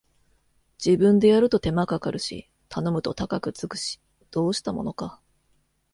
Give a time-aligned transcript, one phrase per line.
[0.83, 5.21] 自分でやると手間かかるし頼むと高くつくし、どうしたものか